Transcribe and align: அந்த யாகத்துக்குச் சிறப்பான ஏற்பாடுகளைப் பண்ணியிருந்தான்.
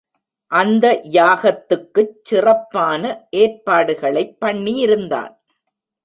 அந்த 0.51 0.85
யாகத்துக்குச் 1.11 2.15
சிறப்பான 2.21 3.03
ஏற்பாடுகளைப் 3.37 4.37
பண்ணியிருந்தான். 4.41 5.33